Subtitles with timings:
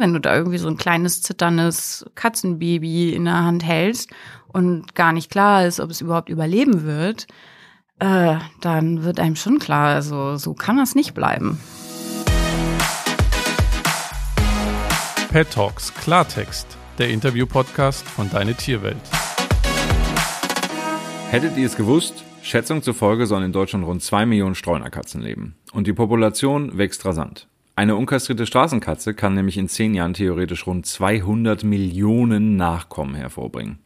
[0.00, 4.08] Wenn du da irgendwie so ein kleines zitterndes Katzenbaby in der Hand hältst
[4.48, 7.26] und gar nicht klar ist, ob es überhaupt überleben wird,
[7.98, 11.60] äh, dann wird einem schon klar, also so kann das nicht bleiben.
[15.30, 18.96] Pet Talks Klartext, der Interview-Podcast von Deine Tierwelt.
[21.28, 22.24] Hättet ihr es gewusst?
[22.40, 25.56] Schätzung zufolge sollen in Deutschland rund zwei Millionen Streunerkatzen leben.
[25.74, 27.48] Und die Population wächst rasant.
[27.76, 33.78] Eine unkastrierte Straßenkatze kann nämlich in zehn Jahren theoretisch rund 200 Millionen Nachkommen hervorbringen.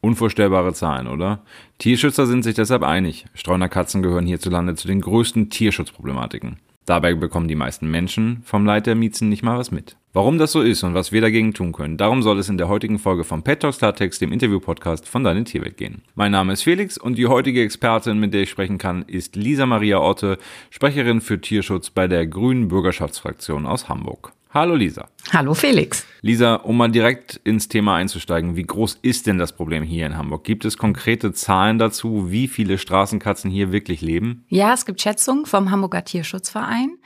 [0.00, 1.42] Unvorstellbare Zahlen, oder?
[1.78, 3.26] Tierschützer sind sich deshalb einig.
[3.34, 6.58] Streunerkatzen gehören hierzulande zu den größten Tierschutzproblematiken.
[6.84, 9.96] Dabei bekommen die meisten Menschen vom Leid der Miezen nicht mal was mit.
[10.18, 12.66] Warum das so ist und was wir dagegen tun können, darum soll es in der
[12.66, 16.02] heutigen Folge vom Pet Talks Klartext, dem Interview-Podcast von Deine Tierwelt gehen.
[16.16, 19.64] Mein Name ist Felix und die heutige Expertin, mit der ich sprechen kann, ist Lisa
[19.64, 20.38] Maria Otte,
[20.70, 24.32] Sprecherin für Tierschutz bei der Grünen Bürgerschaftsfraktion aus Hamburg.
[24.52, 25.06] Hallo Lisa.
[25.32, 26.04] Hallo Felix.
[26.20, 30.16] Lisa, um mal direkt ins Thema einzusteigen, wie groß ist denn das Problem hier in
[30.16, 30.42] Hamburg?
[30.42, 34.44] Gibt es konkrete Zahlen dazu, wie viele Straßenkatzen hier wirklich leben?
[34.48, 36.96] Ja, es gibt Schätzungen vom Hamburger Tierschutzverein.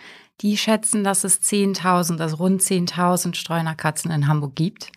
[0.41, 4.91] Die schätzen, dass es 10.000, also rund 10.000 Streunerkatzen in Hamburg gibt.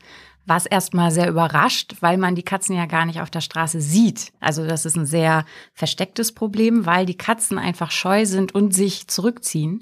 [0.48, 4.32] Was erstmal sehr überrascht, weil man die Katzen ja gar nicht auf der Straße sieht.
[4.40, 9.08] Also das ist ein sehr verstecktes Problem, weil die Katzen einfach scheu sind und sich
[9.08, 9.80] zurückziehen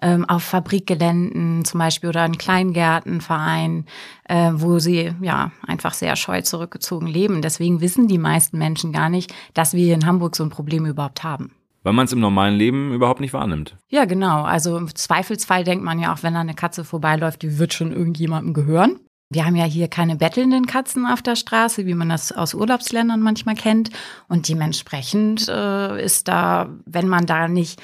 [0.00, 3.86] ähm, auf Fabrikgeländen zum Beispiel oder in Kleingärtenvereinen,
[4.24, 7.42] äh, wo sie ja einfach sehr scheu zurückgezogen leben.
[7.42, 10.86] Deswegen wissen die meisten Menschen gar nicht, dass wir hier in Hamburg so ein Problem
[10.86, 11.52] überhaupt haben.
[11.86, 13.76] Weil man es im normalen Leben überhaupt nicht wahrnimmt.
[13.88, 14.42] Ja, genau.
[14.42, 17.92] Also im Zweifelsfall denkt man ja auch, wenn da eine Katze vorbeiläuft, die wird schon
[17.92, 18.98] irgendjemandem gehören.
[19.30, 23.20] Wir haben ja hier keine bettelnden Katzen auf der Straße, wie man das aus Urlaubsländern
[23.20, 23.90] manchmal kennt.
[24.26, 27.80] Und dementsprechend äh, ist da, wenn man da nicht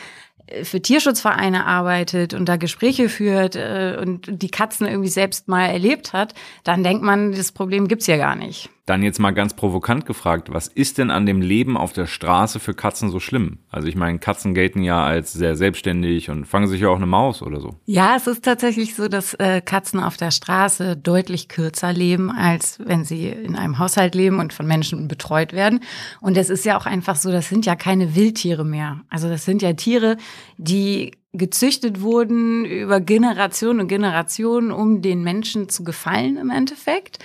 [0.64, 6.12] für Tierschutzvereine arbeitet und da Gespräche führt äh, und die Katzen irgendwie selbst mal erlebt
[6.12, 8.68] hat, dann denkt man, das Problem gibt's ja gar nicht.
[8.84, 12.58] Dann jetzt mal ganz provokant gefragt, was ist denn an dem Leben auf der Straße
[12.58, 13.60] für Katzen so schlimm?
[13.70, 17.06] Also ich meine, Katzen gelten ja als sehr selbstständig und fangen sich ja auch eine
[17.06, 17.76] Maus oder so.
[17.84, 22.80] Ja, es ist tatsächlich so, dass äh, Katzen auf der Straße deutlich kürzer leben, als
[22.84, 25.78] wenn sie in einem Haushalt leben und von Menschen betreut werden.
[26.20, 29.02] Und es ist ja auch einfach so, das sind ja keine Wildtiere mehr.
[29.08, 30.16] Also das sind ja Tiere,
[30.56, 37.18] die gezüchtet wurden über Generationen und Generationen, um den Menschen zu gefallen im Endeffekt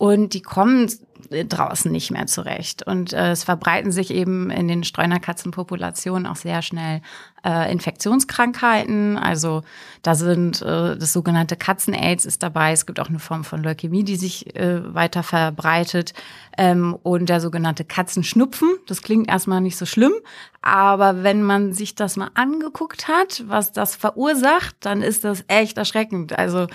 [0.00, 0.90] und die kommen
[1.28, 2.82] draußen nicht mehr zurecht.
[2.86, 7.02] Und äh, es verbreiten sich eben in den Streunerkatzenpopulationen auch sehr schnell
[7.44, 9.18] äh, Infektionskrankheiten.
[9.18, 9.60] Also
[10.00, 12.72] da sind äh, das sogenannte Katzen-Aids ist dabei.
[12.72, 16.14] Es gibt auch eine Form von Leukämie, die sich äh, weiter verbreitet.
[16.56, 18.70] Ähm, und der sogenannte Katzenschnupfen.
[18.86, 20.14] Das klingt erstmal nicht so schlimm,
[20.62, 25.76] aber wenn man sich das mal angeguckt hat, was das verursacht, dann ist das echt
[25.76, 26.38] erschreckend.
[26.38, 26.68] Also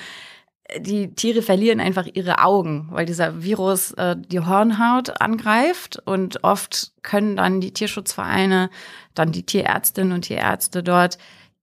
[0.79, 6.91] die Tiere verlieren einfach ihre Augen, weil dieser Virus äh, die Hornhaut angreift und oft
[7.03, 8.69] können dann die Tierschutzvereine,
[9.13, 11.17] dann die Tierärztinnen und Tierärzte dort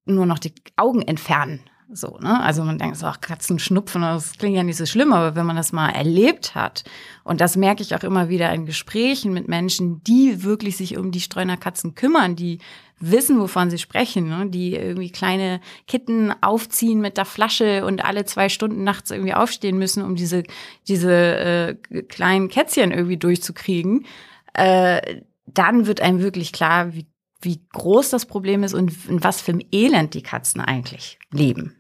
[0.04, 1.60] nur noch die Augen entfernen.
[1.90, 2.40] So, ne?
[2.42, 5.46] Also man denkt so, ach, Katzen schnupfen, das klingt ja nicht so schlimm, aber wenn
[5.46, 6.84] man das mal erlebt hat,
[7.24, 11.10] und das merke ich auch immer wieder in Gesprächen mit Menschen, die wirklich sich um
[11.10, 12.58] die Streunerkatzen kümmern, die
[12.98, 14.48] wissen, wovon sie sprechen, ne?
[14.48, 19.76] die irgendwie kleine Kitten aufziehen mit der Flasche und alle zwei Stunden nachts irgendwie aufstehen
[19.76, 20.44] müssen, um diese,
[20.88, 21.74] diese äh,
[22.08, 24.06] kleinen Kätzchen irgendwie durchzukriegen,
[24.54, 27.06] äh, dann wird einem wirklich klar, wie,
[27.42, 31.74] wie groß das Problem ist und in was für ein Elend die Katzen eigentlich leben.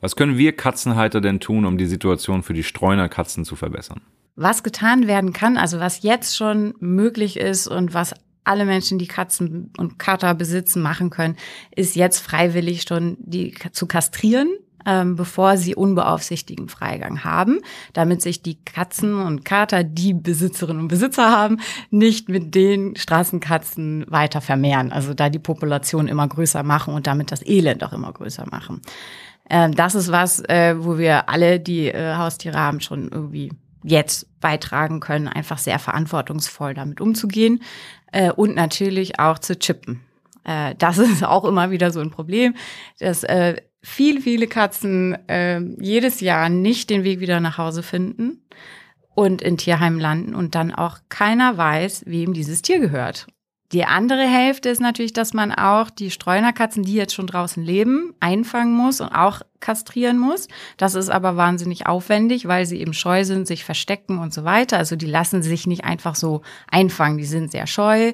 [0.00, 4.02] Was können wir Katzenhalter denn tun, um die Situation für die Streunerkatzen zu verbessern?
[4.36, 9.08] Was getan werden kann, also was jetzt schon möglich ist und was alle Menschen, die
[9.08, 11.36] Katzen und Kater besitzen, machen können,
[11.74, 14.48] ist jetzt freiwillig schon die zu kastrieren,
[14.86, 17.60] ähm, bevor sie unbeaufsichtigten Freigang haben,
[17.92, 21.60] damit sich die Katzen und Kater, die Besitzerinnen und Besitzer haben,
[21.90, 24.92] nicht mit den Straßenkatzen weiter vermehren.
[24.92, 28.80] Also da die Population immer größer machen und damit das Elend auch immer größer machen.
[29.50, 34.26] Ähm, das ist was, äh, wo wir alle, die äh, Haustiere haben, schon irgendwie jetzt
[34.40, 37.62] beitragen können, einfach sehr verantwortungsvoll damit umzugehen
[38.12, 40.00] äh, und natürlich auch zu chippen.
[40.44, 42.54] Äh, das ist auch immer wieder so ein Problem,
[42.98, 43.56] dass äh,
[43.86, 48.42] viele, viele Katzen äh, jedes Jahr nicht den Weg wieder nach Hause finden
[49.14, 53.28] und in Tierheimen landen und dann auch keiner weiß, wem dieses Tier gehört.
[53.72, 58.12] Die andere Hälfte ist natürlich, dass man auch die Streunerkatzen, die jetzt schon draußen leben,
[58.20, 60.48] einfangen muss und auch kastrieren muss.
[60.76, 64.78] Das ist aber wahnsinnig aufwendig, weil sie eben scheu sind, sich verstecken und so weiter.
[64.78, 67.18] Also die lassen sich nicht einfach so einfangen.
[67.18, 68.12] Die sind sehr scheu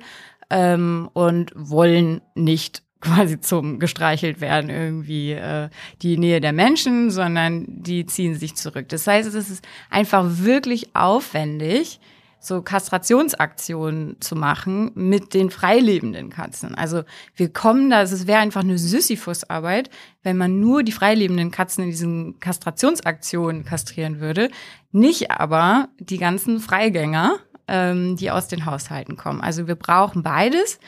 [0.51, 5.69] ähm, und wollen nicht quasi zum gestreichelt werden irgendwie äh,
[6.01, 8.89] die Nähe der Menschen, sondern die ziehen sich zurück.
[8.89, 12.01] Das heißt, es ist einfach wirklich aufwendig,
[12.39, 16.75] so Kastrationsaktionen zu machen mit den freilebenden Katzen.
[16.75, 17.05] Also
[17.37, 19.91] wir kommen da, es wäre einfach eine Sisyphus-Arbeit,
[20.25, 24.51] wenn man nur die freilebenden Katzen in diesen Kastrationsaktionen kastrieren würde,
[24.91, 27.37] nicht aber die ganzen Freigänger,
[27.69, 29.41] ähm, die aus den Haushalten kommen.
[29.41, 30.81] Also wir brauchen beides.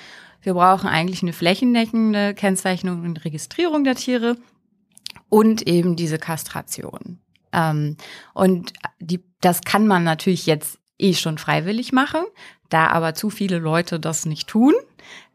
[0.45, 4.37] Wir brauchen eigentlich eine flächendeckende Kennzeichnung und Registrierung der Tiere
[5.31, 7.19] und eben diese Kastration.
[7.53, 7.97] Ähm,
[8.35, 12.25] und die, das kann man natürlich jetzt eh schon freiwillig machen.
[12.69, 14.75] Da aber zu viele Leute das nicht tun,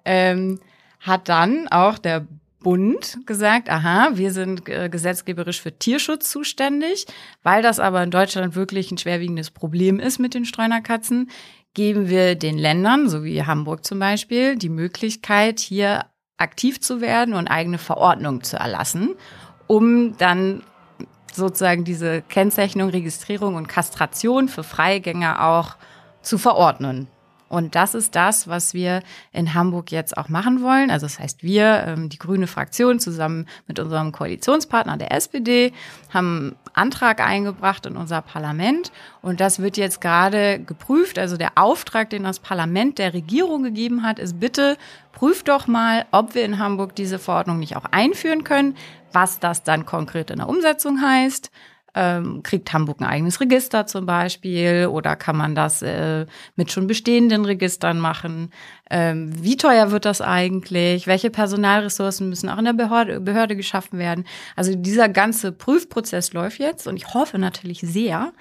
[0.06, 0.60] ähm,
[1.00, 2.28] hat dann auch der
[2.60, 7.06] Bund gesagt, aha, wir sind äh, gesetzgeberisch für Tierschutz zuständig,
[7.42, 11.30] weil das aber in Deutschland wirklich ein schwerwiegendes Problem ist mit den Streunerkatzen,
[11.74, 16.06] geben wir den Ländern, so wie Hamburg zum Beispiel, die Möglichkeit, hier
[16.38, 19.16] aktiv zu werden und eigene Verordnungen zu erlassen,
[19.68, 20.64] um dann
[21.34, 25.76] sozusagen diese Kennzeichnung, Registrierung und Kastration für Freigänger auch
[26.22, 27.08] zu verordnen.
[27.50, 29.02] Und das ist das, was wir
[29.34, 30.92] in Hamburg jetzt auch machen wollen.
[30.92, 35.74] Also das heißt, wir, ähm, die grüne Fraktion zusammen mit unserem Koalitionspartner der SPD,
[36.14, 38.92] haben Antrag eingebracht in unser Parlament.
[39.22, 41.18] Und das wird jetzt gerade geprüft.
[41.18, 44.78] Also der Auftrag, den das Parlament der Regierung gegeben hat, ist bitte
[45.12, 48.78] prüft doch mal, ob wir in Hamburg diese Verordnung nicht auch einführen können,
[49.12, 51.52] was das dann konkret in der Umsetzung heißt
[52.00, 56.26] ähm, kriegt Hamburg ein eigenes Register zum Beispiel oder kann man das äh,
[56.56, 58.52] mit schon bestehenden Registern machen?
[58.90, 61.08] Ähm, wie teuer wird das eigentlich?
[61.08, 64.24] Welche Personalressourcen müssen auch in der Behörde, Behörde geschaffen werden?
[64.56, 68.32] Also dieser ganze Prüfprozess läuft jetzt und ich hoffe natürlich sehr,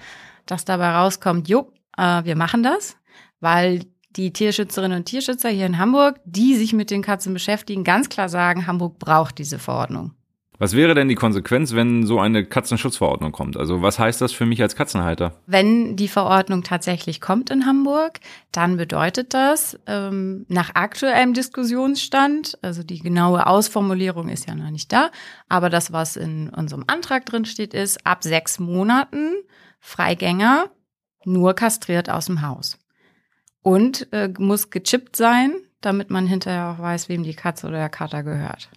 [0.45, 2.95] dass dabei rauskommt, jo, äh, wir machen das,
[3.41, 3.81] weil
[4.15, 8.29] die Tierschützerinnen und Tierschützer hier in Hamburg, die sich mit den Katzen beschäftigen, ganz klar
[8.29, 10.13] sagen, Hamburg braucht diese Verordnung.
[10.59, 13.55] Was wäre denn die Konsequenz, wenn so eine Katzenschutzverordnung kommt?
[13.55, 15.33] Also was heißt das für mich als Katzenhalter?
[15.47, 18.19] Wenn die Verordnung tatsächlich kommt in Hamburg,
[18.51, 24.91] dann bedeutet das ähm, nach aktuellem Diskussionsstand, also die genaue Ausformulierung ist ja noch nicht
[24.91, 25.11] da,
[25.47, 29.31] aber das, was in unserem Antrag drin steht, ist ab sechs Monaten
[29.79, 30.69] Freigänger
[31.23, 32.77] nur kastriert aus dem Haus.
[33.61, 37.89] Und äh, muss gechippt sein, damit man hinterher auch weiß, wem die Katze oder der
[37.89, 38.69] Kater gehört.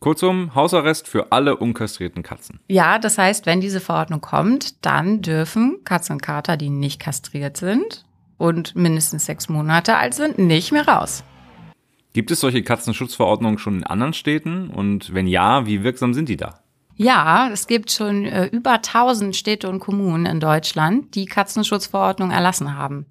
[0.00, 2.60] Kurzum, Hausarrest für alle unkastrierten Katzen.
[2.68, 7.56] Ja, das heißt, wenn diese Verordnung kommt, dann dürfen Katzen und Kater, die nicht kastriert
[7.56, 8.04] sind
[8.36, 11.24] und mindestens sechs Monate alt sind, nicht mehr raus.
[12.12, 14.70] Gibt es solche Katzenschutzverordnungen schon in anderen Städten?
[14.70, 16.60] Und wenn ja, wie wirksam sind die da?
[16.96, 22.78] Ja, es gibt schon äh, über 1000 Städte und Kommunen in Deutschland, die Katzenschutzverordnungen erlassen
[22.78, 23.04] haben.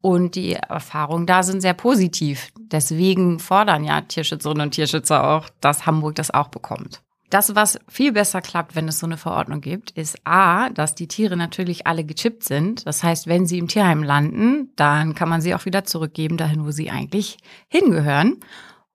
[0.00, 2.48] Und die Erfahrungen da sind sehr positiv.
[2.58, 7.02] Deswegen fordern ja Tierschützerinnen und Tierschützer auch, dass Hamburg das auch bekommt.
[7.30, 11.08] Das, was viel besser klappt, wenn es so eine Verordnung gibt, ist A, dass die
[11.08, 12.86] Tiere natürlich alle gechippt sind.
[12.86, 16.64] Das heißt, wenn sie im Tierheim landen, dann kann man sie auch wieder zurückgeben dahin,
[16.64, 17.38] wo sie eigentlich
[17.68, 18.36] hingehören.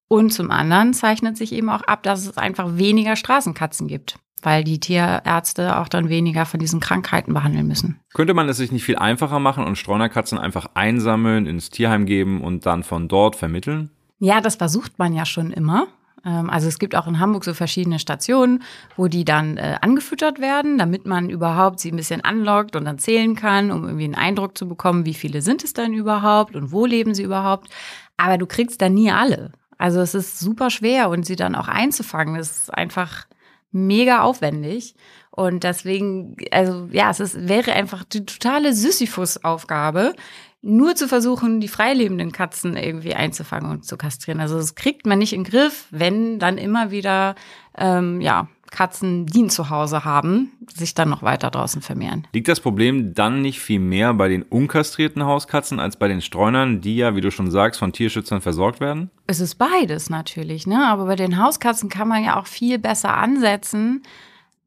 [0.08, 4.64] Und zum anderen zeichnet sich eben auch ab, dass es einfach weniger Straßenkatzen gibt weil
[4.64, 8.00] die Tierärzte auch dann weniger von diesen Krankheiten behandeln müssen.
[8.14, 12.42] Könnte man es sich nicht viel einfacher machen und Streunerkatzen einfach einsammeln, ins Tierheim geben
[12.42, 13.90] und dann von dort vermitteln?
[14.20, 15.88] Ja, das versucht man ja schon immer.
[16.26, 18.64] Ähm, also es gibt auch in Hamburg so verschiedene Stationen,
[18.96, 23.00] wo die dann äh, angefüttert werden, damit man überhaupt sie ein bisschen anlockt und dann
[23.00, 26.72] zählen kann, um irgendwie einen Eindruck zu bekommen, wie viele sind es denn überhaupt und
[26.72, 27.70] wo leben sie überhaupt.
[28.18, 29.52] Aber du kriegst dann nie alle.
[29.78, 32.36] Also es ist super schwer und sie dann auch einzufangen.
[32.36, 33.26] Das ist einfach
[33.72, 34.96] mega aufwendig.
[35.32, 40.14] Und deswegen, also ja, es ist, wäre einfach die totale Sisyphus-Aufgabe,
[40.62, 44.40] nur zu versuchen, die freilebenden Katzen irgendwie einzufangen und zu kastrieren.
[44.40, 47.36] Also das kriegt man nicht in den Griff, wenn dann immer wieder
[47.78, 52.26] ähm, ja, Katzen, die ein Zuhause haben, sich dann noch weiter draußen vermehren.
[52.34, 56.82] Liegt das Problem dann nicht viel mehr bei den unkastrierten Hauskatzen als bei den Streunern,
[56.82, 59.12] die ja, wie du schon sagst, von Tierschützern versorgt werden?
[59.28, 60.88] Es ist beides natürlich, ne?
[60.88, 64.04] Aber bei den Hauskatzen kann man ja auch viel besser ansetzen,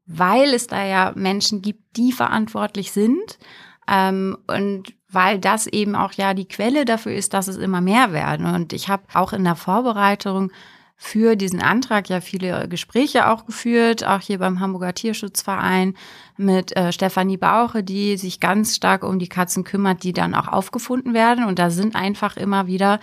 [0.05, 3.39] weil es da ja Menschen gibt, die verantwortlich sind.
[3.87, 8.13] Ähm, und weil das eben auch ja die Quelle dafür ist, dass es immer mehr
[8.13, 8.45] werden.
[8.45, 10.51] Und ich habe auch in der Vorbereitung
[10.97, 15.95] für diesen Antrag ja viele Gespräche auch geführt, auch hier beim Hamburger Tierschutzverein
[16.37, 20.47] mit äh, Stefanie Bauche, die sich ganz stark um die Katzen kümmert, die dann auch
[20.47, 21.45] aufgefunden werden.
[21.45, 22.99] Und da sind einfach immer wieder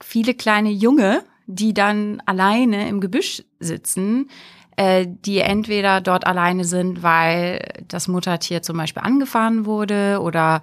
[0.00, 4.28] viele kleine Junge, die dann alleine im Gebüsch sitzen,
[4.76, 10.62] äh, die entweder dort alleine sind, weil das Muttertier zum Beispiel angefahren wurde oder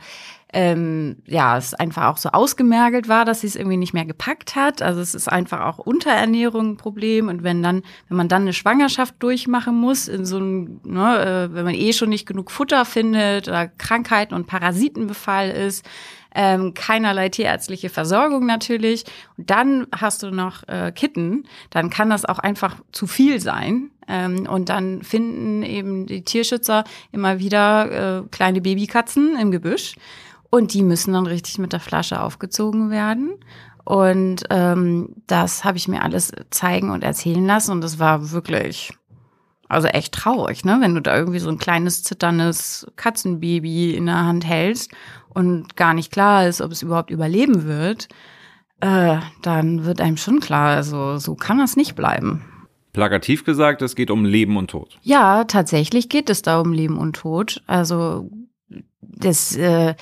[0.54, 4.56] ähm, ja, es einfach auch so ausgemergelt war, dass sie es irgendwie nicht mehr gepackt
[4.56, 4.82] hat.
[4.82, 7.28] Also es ist einfach auch Unterernährung ein Problem.
[7.28, 11.54] Und wenn dann, wenn man dann eine Schwangerschaft durchmachen muss, in so einem, ne, äh,
[11.54, 15.86] wenn man eh schon nicht genug Futter findet oder Krankheiten und Parasitenbefall ist,
[16.34, 19.04] ähm, keinerlei tierärztliche Versorgung natürlich.
[19.38, 23.90] Und dann hast du noch äh, Kitten, dann kann das auch einfach zu viel sein.
[24.08, 29.96] Ähm, und dann finden eben die Tierschützer immer wieder äh, kleine Babykatzen im Gebüsch.
[30.50, 33.34] Und die müssen dann richtig mit der Flasche aufgezogen werden.
[33.84, 37.72] Und ähm, das habe ich mir alles zeigen und erzählen lassen.
[37.72, 38.92] Und das war wirklich,
[39.70, 40.78] also echt traurig, ne?
[40.82, 44.92] Wenn du da irgendwie so ein kleines, zitterndes Katzenbaby in der Hand hältst
[45.30, 48.10] und gar nicht klar ist, ob es überhaupt überleben wird,
[48.80, 52.46] äh, dann wird einem schon klar, also so kann das nicht bleiben.
[52.94, 54.98] Plakativ gesagt, es geht um Leben und Tod.
[55.02, 57.62] Ja, tatsächlich geht es da um Leben und Tod.
[57.68, 58.30] Also
[59.02, 59.96] das äh,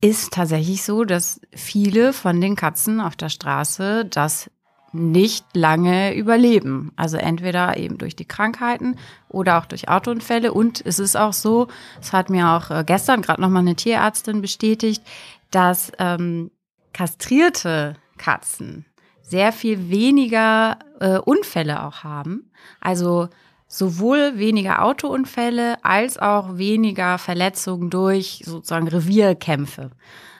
[0.00, 4.50] ist tatsächlich so, dass viele von den Katzen auf der Straße das
[4.92, 6.92] nicht lange überleben.
[6.96, 8.96] Also entweder eben durch die Krankheiten
[9.28, 10.52] oder auch durch Autounfälle.
[10.52, 11.68] Und es ist auch so,
[12.00, 15.02] es hat mir auch äh, gestern gerade noch mal eine Tierärztin bestätigt,
[15.50, 16.50] dass ähm,
[16.92, 18.86] kastrierte Katzen
[19.22, 22.50] sehr viel weniger äh, Unfälle auch haben.
[22.80, 23.28] Also
[23.72, 29.92] sowohl weniger Autounfälle als auch weniger Verletzungen durch sozusagen Revierkämpfe.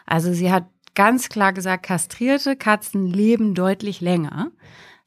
[0.05, 0.65] Also sie hat
[0.97, 4.51] ganz klar gesagt, kastrierte Katzen leben deutlich länger,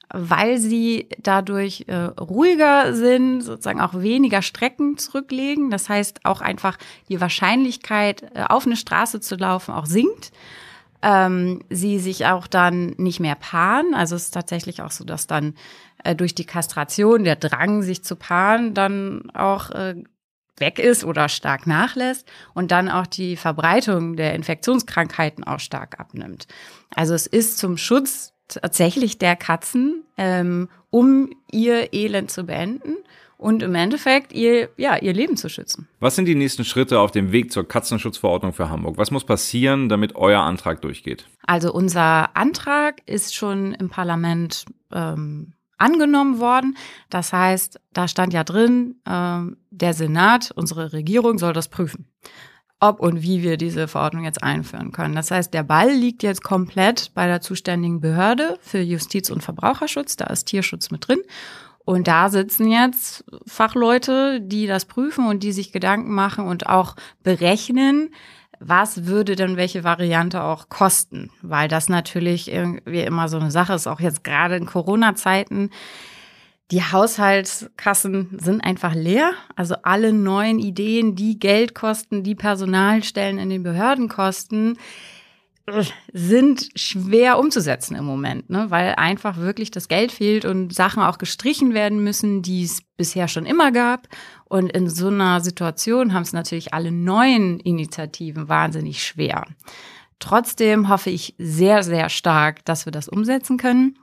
[0.09, 5.69] weil sie dadurch äh, ruhiger sind, sozusagen auch weniger Strecken zurücklegen.
[5.69, 6.77] Das heißt auch einfach
[7.09, 10.31] die Wahrscheinlichkeit, äh, auf eine Straße zu laufen, auch sinkt.
[11.01, 13.93] Ähm, sie sich auch dann nicht mehr paaren.
[13.93, 15.55] Also es ist tatsächlich auch so, dass dann
[16.03, 19.95] äh, durch die Kastration der Drang, sich zu paaren, dann auch äh,
[20.57, 26.47] weg ist oder stark nachlässt und dann auch die Verbreitung der Infektionskrankheiten auch stark abnimmt.
[26.95, 32.97] Also es ist zum Schutz tatsächlich der Katzen, ähm, um ihr Elend zu beenden
[33.37, 35.87] und im Endeffekt ihr, ja, ihr Leben zu schützen.
[35.99, 38.97] Was sind die nächsten Schritte auf dem Weg zur Katzenschutzverordnung für Hamburg?
[38.97, 41.27] Was muss passieren, damit euer Antrag durchgeht?
[41.45, 46.77] Also unser Antrag ist schon im Parlament ähm, angenommen worden.
[47.09, 52.07] Das heißt, da stand ja drin, äh, der Senat, unsere Regierung soll das prüfen,
[52.79, 55.15] ob und wie wir diese Verordnung jetzt einführen können.
[55.15, 60.15] Das heißt, der Ball liegt jetzt komplett bei der zuständigen Behörde für Justiz und Verbraucherschutz.
[60.15, 61.19] Da ist Tierschutz mit drin.
[61.85, 66.95] Und da sitzen jetzt Fachleute, die das prüfen und die sich Gedanken machen und auch
[67.23, 68.09] berechnen,
[68.65, 71.29] was würde denn welche Variante auch kosten?
[71.41, 75.69] Weil das natürlich irgendwie immer so eine Sache ist, auch jetzt gerade in Corona-Zeiten.
[76.71, 79.33] Die Haushaltskassen sind einfach leer.
[79.55, 84.77] Also alle neuen Ideen, die Geld kosten, die Personalstellen in den Behörden kosten,
[86.11, 88.65] sind schwer umzusetzen im Moment, ne?
[88.69, 93.29] weil einfach wirklich das Geld fehlt und Sachen auch gestrichen werden müssen, die es bisher
[93.29, 94.09] schon immer gab.
[94.45, 99.45] Und in so einer Situation haben es natürlich alle neuen Initiativen wahnsinnig schwer.
[100.19, 103.97] Trotzdem hoffe ich sehr, sehr stark, dass wir das umsetzen können.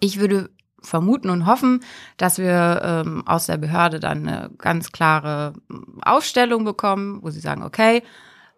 [0.00, 0.50] Ich würde
[0.82, 1.84] vermuten und hoffen,
[2.16, 5.52] dass wir ähm, aus der Behörde dann eine ganz klare
[6.02, 8.02] Aufstellung bekommen, wo sie sagen, okay,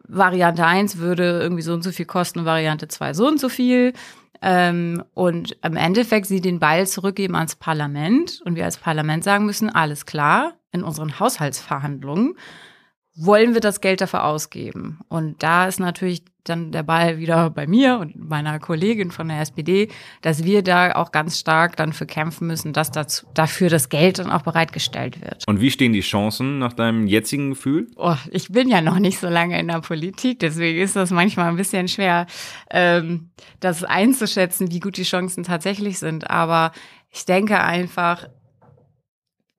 [0.08, 3.92] Variante 1 würde irgendwie so und so viel kosten, Variante 2 so und so viel.
[4.40, 9.46] Ähm, und im Endeffekt sie den Ball zurückgeben ans Parlament und wir als Parlament sagen
[9.46, 12.34] müssen, alles klar, in unseren Haushaltsverhandlungen
[13.14, 15.00] wollen wir das Geld dafür ausgeben?
[15.08, 19.40] Und da ist natürlich dann der Ball wieder bei mir und meiner Kollegin von der
[19.40, 19.88] SPD,
[20.22, 24.18] dass wir da auch ganz stark dann für kämpfen müssen, dass dazu, dafür das Geld
[24.18, 25.44] dann auch bereitgestellt wird.
[25.46, 27.88] Und wie stehen die Chancen nach deinem jetzigen Gefühl?
[27.96, 31.48] Oh, ich bin ja noch nicht so lange in der Politik, deswegen ist das manchmal
[31.48, 32.26] ein bisschen schwer,
[32.70, 33.30] ähm,
[33.60, 36.30] das einzuschätzen, wie gut die Chancen tatsächlich sind.
[36.30, 36.72] Aber
[37.10, 38.28] ich denke einfach,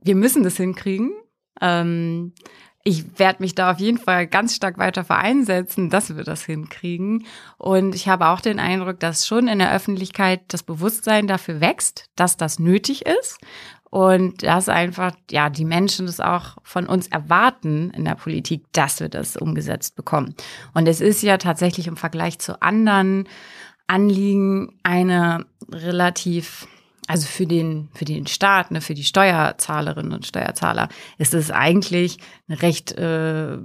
[0.04, 1.14] wir müssen das hinkriegen.
[1.62, 2.34] Ähm,
[2.84, 7.26] ich werde mich da auf jeden Fall ganz stark weiter vereinsetzen, dass wir das hinkriegen.
[7.58, 12.10] Und ich habe auch den Eindruck, dass schon in der Öffentlichkeit das Bewusstsein dafür wächst,
[12.16, 13.38] dass das nötig ist.
[13.90, 19.00] Und dass einfach, ja, die Menschen das auch von uns erwarten in der Politik, dass
[19.00, 20.34] wir das umgesetzt bekommen.
[20.74, 23.30] Und es ist ja tatsächlich im Vergleich zu anderen
[23.86, 26.68] Anliegen eine relativ
[27.14, 30.90] also für den, für den Staat, ne, für die Steuerzahlerinnen und Steuerzahler
[31.20, 32.18] ist es eigentlich
[32.48, 33.60] eine recht äh,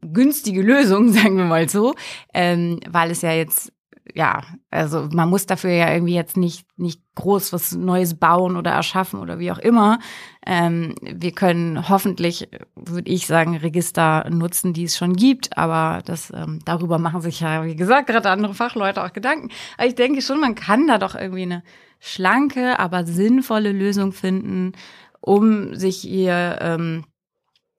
[0.00, 1.94] günstige Lösung, sagen wir mal so,
[2.34, 3.72] ähm, weil es ja jetzt
[4.12, 4.42] ja,
[4.72, 9.20] also man muss dafür ja irgendwie jetzt nicht, nicht groß was Neues bauen oder erschaffen
[9.20, 10.00] oder wie auch immer.
[10.44, 16.32] Ähm, wir können hoffentlich, würde ich sagen, Register nutzen, die es schon gibt, aber das,
[16.34, 19.50] ähm, darüber machen sich ja, wie gesagt, gerade andere Fachleute auch Gedanken.
[19.78, 21.62] Aber ich denke schon, man kann da doch irgendwie eine
[22.00, 24.72] schlanke, aber sinnvolle Lösung finden,
[25.20, 27.04] um sich hier ähm,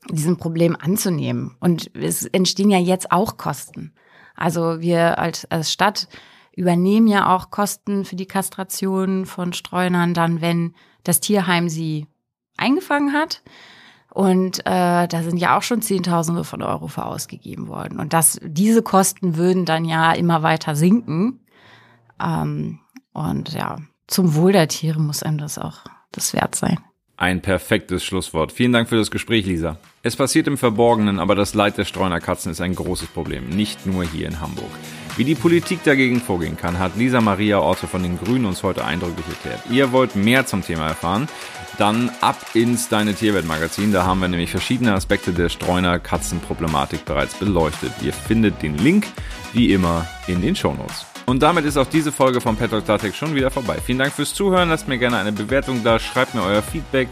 [0.09, 1.57] diesem Problem anzunehmen.
[1.59, 3.93] Und es entstehen ja jetzt auch Kosten.
[4.35, 6.07] Also wir als, als Stadt
[6.55, 12.07] übernehmen ja auch Kosten für die Kastration von Streunern dann, wenn das Tierheim sie
[12.57, 13.41] eingefangen hat.
[14.13, 17.99] Und äh, da sind ja auch schon Zehntausende von Euro für ausgegeben worden.
[17.99, 21.39] Und das, diese Kosten würden dann ja immer weiter sinken.
[22.21, 22.79] Ähm,
[23.13, 23.77] und ja,
[24.11, 25.79] zum Wohl der Tiere muss einem das auch
[26.11, 26.77] das wert sein.
[27.17, 28.51] Ein perfektes Schlusswort.
[28.51, 29.77] Vielen Dank für das Gespräch, Lisa.
[30.01, 34.03] Es passiert im Verborgenen, aber das Leid der Streunerkatzen ist ein großes Problem, nicht nur
[34.03, 34.71] hier in Hamburg.
[35.17, 38.85] Wie die Politik dagegen vorgehen kann, hat Lisa Maria Orte von den Grünen uns heute
[38.85, 39.61] eindrücklich erklärt.
[39.69, 41.27] Ihr wollt mehr zum Thema erfahren?
[41.77, 43.91] Dann ab ins Deine Tierwelt Magazin.
[43.91, 47.91] Da haben wir nämlich verschiedene Aspekte der Streuner-Katzen-Problematik bereits beleuchtet.
[48.01, 49.05] Ihr findet den Link
[49.53, 51.10] wie immer in den Shownotes.
[51.31, 53.77] Und damit ist auch diese Folge von Pet Talk schon wieder vorbei.
[53.81, 54.67] Vielen Dank fürs Zuhören.
[54.67, 55.97] Lasst mir gerne eine Bewertung da.
[55.97, 57.07] Schreibt mir euer Feedback,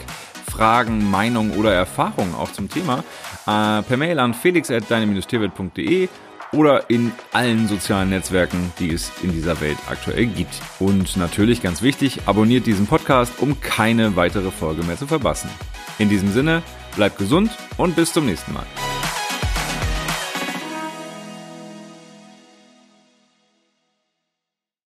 [0.51, 3.05] Fragen, Meinungen oder Erfahrungen auch zum Thema
[3.47, 6.09] äh, per Mail an felix.deine-tierwelt.de
[6.51, 10.59] oder in allen sozialen Netzwerken, die es in dieser Welt aktuell gibt.
[10.79, 15.49] Und natürlich ganz wichtig, abonniert diesen Podcast, um keine weitere Folge mehr zu verpassen.
[15.97, 16.61] In diesem Sinne,
[16.97, 18.65] bleibt gesund und bis zum nächsten Mal.